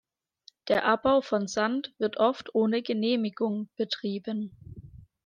Der 0.67 0.85
Abbau 0.85 1.21
von 1.21 1.47
Sand 1.47 1.93
wird 1.99 2.17
oft 2.17 2.55
ohne 2.55 2.81
Genehmigung 2.81 3.69
betrieben. 3.75 4.51